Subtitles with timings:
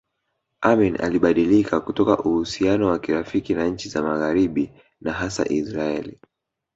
[0.61, 6.19] Amin alibadilika kutoka uhusiano wa kirafiki na nchi za magharibi na hasa Israeli